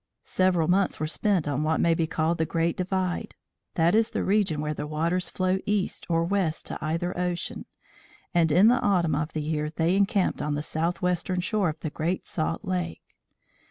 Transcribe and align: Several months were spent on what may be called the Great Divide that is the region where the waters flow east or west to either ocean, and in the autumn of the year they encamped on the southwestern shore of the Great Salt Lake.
Several 0.25 0.67
months 0.67 0.99
were 0.99 1.05
spent 1.05 1.47
on 1.47 1.61
what 1.61 1.79
may 1.79 1.93
be 1.93 2.07
called 2.07 2.39
the 2.39 2.45
Great 2.47 2.75
Divide 2.75 3.35
that 3.75 3.93
is 3.93 4.09
the 4.09 4.23
region 4.23 4.59
where 4.59 4.73
the 4.73 4.87
waters 4.87 5.29
flow 5.29 5.59
east 5.67 6.07
or 6.09 6.23
west 6.23 6.65
to 6.65 6.77
either 6.83 7.15
ocean, 7.15 7.67
and 8.33 8.51
in 8.51 8.67
the 8.67 8.81
autumn 8.81 9.13
of 9.13 9.33
the 9.33 9.43
year 9.43 9.69
they 9.69 9.95
encamped 9.95 10.41
on 10.41 10.55
the 10.55 10.63
southwestern 10.63 11.39
shore 11.39 11.69
of 11.69 11.79
the 11.81 11.91
Great 11.91 12.25
Salt 12.25 12.65
Lake. 12.65 13.03